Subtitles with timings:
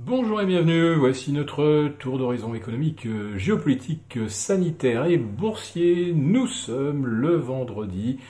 [0.00, 6.12] Bonjour et bienvenue, voici notre tour d'horizon économique, géopolitique, sanitaire et boursier.
[6.14, 8.20] Nous sommes le vendredi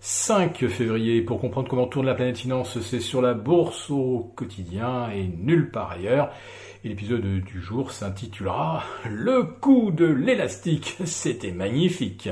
[0.00, 1.20] 5 février.
[1.20, 5.70] Pour comprendre comment tourne la planète finance, c'est sur la bourse au quotidien et nulle
[5.70, 6.30] part ailleurs.
[6.82, 10.96] Et l'épisode du jour s'intitulera Le coup de l'élastique.
[11.04, 12.30] C'était magnifique.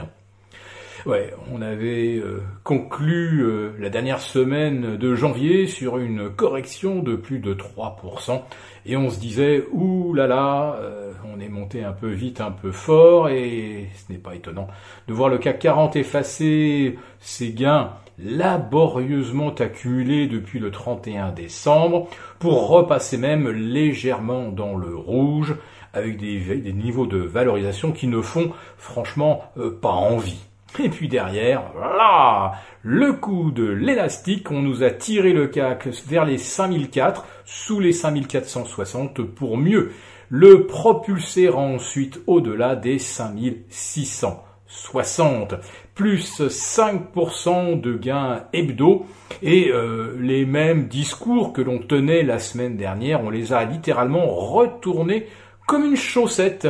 [1.07, 7.15] Ouais, on avait euh, conclu euh, la dernière semaine de janvier sur une correction de
[7.15, 8.43] plus de 3%,
[8.87, 12.51] et on se disait, ouh là là, euh, on est monté un peu vite, un
[12.51, 14.67] peu fort, et ce n'est pas étonnant
[15.07, 22.09] de voir le CAC 40 effacer ses gains laborieusement accumulés depuis le 31 décembre,
[22.41, 25.55] pour repasser même légèrement dans le rouge,
[25.93, 29.45] avec des, des niveaux de valorisation qui ne font franchement
[29.81, 30.45] pas envie.
[30.83, 36.25] Et puis derrière, voilà, le coup de l'élastique, on nous a tiré le CAC vers
[36.25, 39.93] les 5004, sous les 5460 pour mieux
[40.29, 45.55] le propulser ensuite au-delà des 5660.
[45.95, 49.07] Plus 5% de gains hebdo
[49.43, 54.27] et euh, les mêmes discours que l'on tenait la semaine dernière, on les a littéralement
[54.27, 55.27] retournés
[55.67, 56.69] comme une chaussette.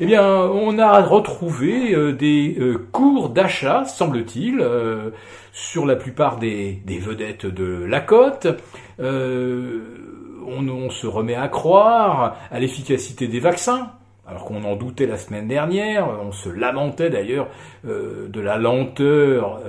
[0.00, 5.10] Eh bien, on a retrouvé euh, des euh, cours d'achat, semble-t-il, euh,
[5.52, 8.48] sur la plupart des, vedettes de la cote.
[10.50, 13.92] On, se remet à croire à l'efficacité des vaccins.
[14.26, 17.48] Alors qu'on en doutait la semaine dernière, on se lamentait d'ailleurs
[17.84, 19.60] de la lenteur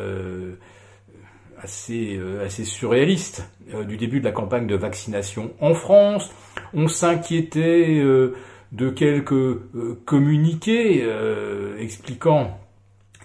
[1.62, 3.50] assez, assez surréaliste
[3.88, 6.34] du début de la campagne de vaccination en France.
[6.74, 8.02] On s'inquiétait
[8.72, 12.60] de quelques euh, communiqués euh, expliquant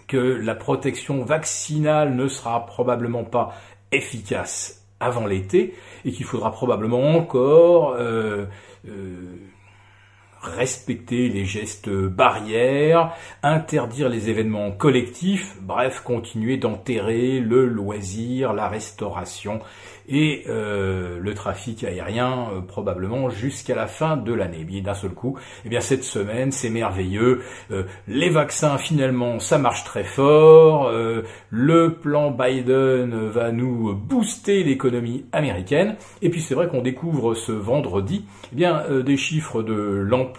[0.06, 3.54] que la protection vaccinale ne sera probablement pas
[3.92, 8.46] efficace avant l'été et qu'il faudra probablement encore euh,
[10.46, 19.60] respecter les gestes barrières, interdire les événements collectifs, bref, continuer d'enterrer le loisir, la restauration
[20.08, 24.64] et euh, le trafic aérien euh, probablement jusqu'à la fin de l'année.
[24.64, 27.42] Bien d'un seul coup, eh bien cette semaine, c'est merveilleux.
[27.70, 30.90] Euh, les vaccins finalement, ça marche très fort.
[31.50, 35.96] le plan Biden va nous booster l'économie américaine.
[36.22, 40.33] Et puis c'est vrai qu'on découvre ce vendredi, eh bien des chiffres de l'emploi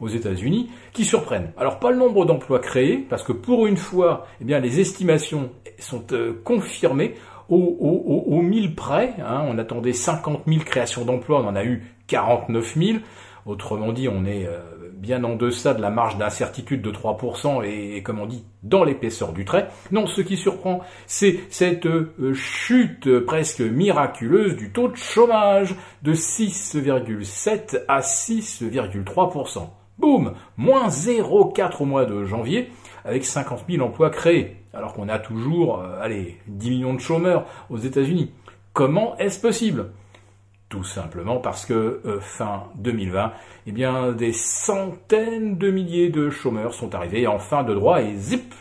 [0.00, 1.52] aux États-Unis qui surprennent.
[1.56, 5.50] Alors pas le nombre d'emplois créés, parce que pour une fois, eh bien les estimations
[5.78, 6.04] sont
[6.44, 7.14] confirmées
[7.48, 9.14] au, au, 1000 près.
[9.20, 12.98] Hein, on attendait 50 000 créations d'emplois, on en a eu 49 000.
[13.46, 14.58] Autrement dit, on est euh,
[14.92, 19.32] bien en deçà de la marge d'incertitude de 3% et, comme on dit, dans l'épaisseur
[19.32, 19.68] du trait.
[19.92, 26.12] Non, ce qui surprend, c'est cette euh, chute presque miraculeuse du taux de chômage de
[26.12, 29.68] 6,7 à 6,3%.
[29.98, 32.70] Boum Moins 0,4 au mois de janvier,
[33.04, 37.46] avec 50 000 emplois créés alors qu'on a toujours, euh, allez, 10 millions de chômeurs
[37.70, 38.30] aux États-Unis.
[38.72, 39.90] Comment est-ce possible?
[40.68, 43.32] Tout simplement parce que euh, fin 2020,
[43.66, 48.16] eh bien, des centaines de milliers de chômeurs sont arrivés en fin de droit et
[48.16, 48.52] zip,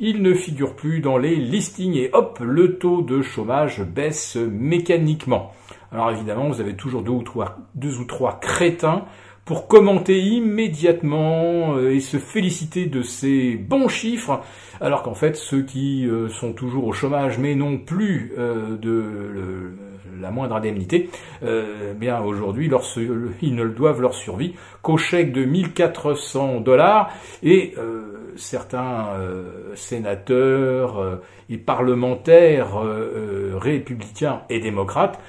[0.00, 5.52] ils ne figurent plus dans les listings et hop, le taux de chômage baisse mécaniquement.
[5.92, 9.04] Alors évidemment, vous avez toujours deux ou trois, deux ou trois crétins
[9.44, 14.40] pour commenter immédiatement euh, et se féliciter de ces bons chiffres,
[14.80, 19.74] alors qu'en fait ceux qui euh, sont toujours au chômage mais non plus euh, de
[20.20, 21.10] la moindre indemnité,
[21.96, 22.70] bien aujourd'hui
[23.42, 27.10] ils ne doivent leur survie qu'au chèque de 1400 dollars
[27.42, 27.74] et
[28.36, 29.08] certains
[29.74, 32.78] sénateurs et parlementaires
[33.54, 35.20] républicains et démocrates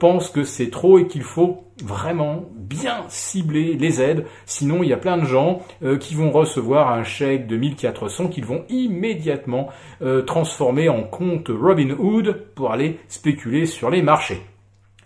[0.00, 4.26] pensent que c'est trop et qu'il faut vraiment bien cibler les aides.
[4.46, 8.28] Sinon, il y a plein de gens euh, qui vont recevoir un chèque de 1400
[8.28, 9.68] qu'ils vont immédiatement
[10.02, 14.40] euh, transformer en compte Robinhood pour aller spéculer sur les marchés.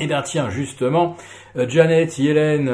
[0.01, 1.17] Eh bien tiens, justement,
[1.57, 2.69] euh, Janet Yellen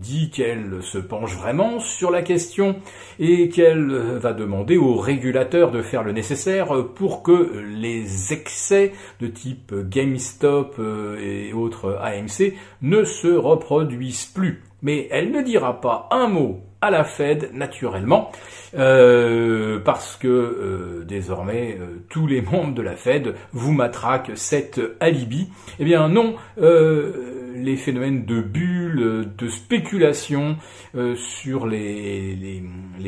[0.00, 2.76] dit qu'elle se penche vraiment sur la question
[3.18, 9.26] et qu'elle va demander aux régulateurs de faire le nécessaire pour que les excès de
[9.26, 14.62] type GameStop euh, et autres AMC ne se reproduisent plus.
[14.82, 18.30] Mais elle ne dira pas un mot à la Fed naturellement,
[18.76, 21.78] euh, parce que euh, désormais
[22.10, 25.48] tous les membres de la Fed vous matraquent cette alibi.
[25.80, 28.40] Eh bien non, les phénomènes de
[28.86, 30.56] bulles, de spéculation
[30.94, 32.62] euh, sur les,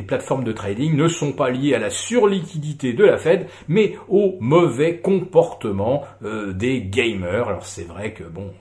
[0.07, 4.37] plateformes de trading ne sont pas liés à la surliquidité de la Fed, mais au
[4.41, 7.49] mauvais comportement euh, des gamers.
[7.49, 8.53] Alors c'est vrai que bon,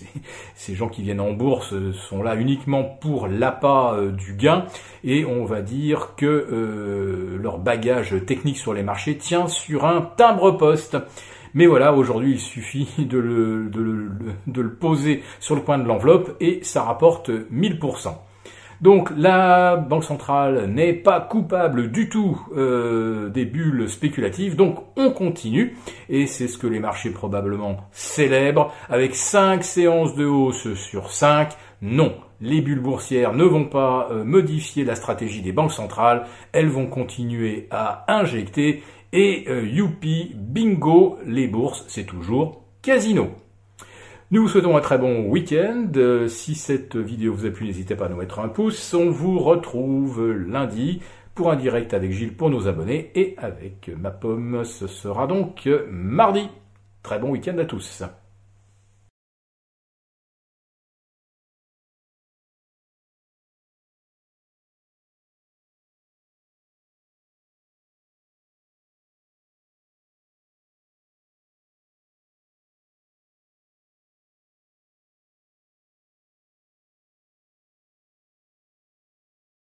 [0.54, 4.64] ces gens qui viennent en bourse sont là uniquement pour l'appât du gain
[5.02, 10.96] et on va dire que leur bagage technique sur les marchés tient sur un timbre-poste.
[11.54, 16.82] Mais voilà, aujourd'hui, il suffit de le, poser sur le coin de l'enveloppe et ça
[16.82, 18.14] rapporte 1000%.
[18.80, 25.10] Donc la Banque centrale n'est pas coupable du tout euh, des bulles spéculatives, donc on
[25.10, 25.76] continue,
[26.08, 31.50] et c'est ce que les marchés probablement célèbrent, avec 5 séances de hausse sur 5,
[31.82, 36.68] non, les bulles boursières ne vont pas euh, modifier la stratégie des banques centrales, elles
[36.68, 38.82] vont continuer à injecter,
[39.14, 43.30] et euh, youpi, bingo, les bourses, c'est toujours casino.
[44.32, 45.86] Nous vous souhaitons un très bon week-end.
[45.94, 48.92] Euh, si cette vidéo vous a plu, n'hésitez pas à nous mettre un pouce.
[48.92, 51.00] On vous retrouve lundi
[51.36, 55.68] pour un direct avec Gilles pour nos abonnés et avec ma pomme, ce sera donc
[55.88, 56.48] mardi.
[57.04, 58.02] Très bon week-end à tous.